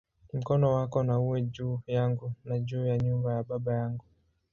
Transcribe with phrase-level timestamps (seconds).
[0.33, 4.05] Mkono wako na uwe juu yangu, na juu ya nyumba ya baba yangu"!